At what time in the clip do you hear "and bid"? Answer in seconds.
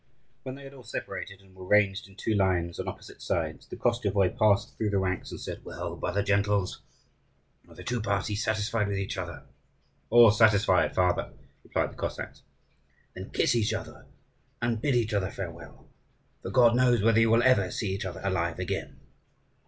14.59-14.95